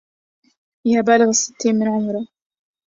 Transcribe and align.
يا 0.87 1.01
بالغ 1.01 1.29
الستين 1.29 1.75
من 1.75 1.87
عمره 1.87 2.25